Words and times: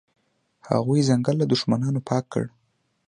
هغوی 0.69 1.05
ځنګل 1.09 1.35
له 1.39 1.45
دښمنانو 1.51 1.99
پاک 2.09 2.25
کړ. 2.33 2.45